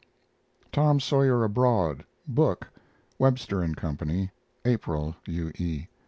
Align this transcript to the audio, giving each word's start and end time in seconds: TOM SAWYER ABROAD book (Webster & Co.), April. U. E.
TOM 0.71 0.99
SAWYER 0.99 1.43
ABROAD 1.43 2.03
book 2.27 2.67
(Webster 3.19 3.63
& 3.71 3.75
Co.), 3.77 3.95
April. 4.65 5.15
U. 5.27 5.51
E. 5.59 5.89